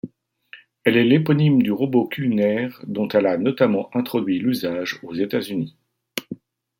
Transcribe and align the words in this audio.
Elle 0.83 0.97
est 0.97 1.03
l'éponyme 1.03 1.61
du 1.61 1.71
robot 1.71 2.07
culinaire 2.07 2.81
dont 2.87 3.07
elle 3.09 3.27
a 3.27 3.37
notamment 3.37 3.95
introduit 3.95 4.39
l'usage 4.39 4.99
aux 5.03 5.13
États-Unis. 5.13 5.77